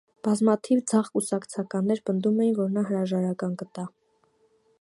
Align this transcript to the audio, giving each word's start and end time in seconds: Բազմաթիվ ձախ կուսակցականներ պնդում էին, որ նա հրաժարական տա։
Բազմաթիվ 0.27 0.79
ձախ 0.91 1.11
կուսակցականներ 1.17 2.03
պնդում 2.11 2.41
էին, 2.47 2.57
որ 2.63 2.75
նա 2.79 2.85
հրաժարական 2.89 3.55
տա։ 3.63 3.89